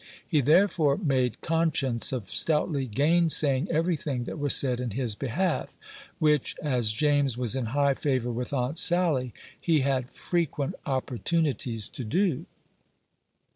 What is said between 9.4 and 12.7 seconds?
he had frequent opportunities to do.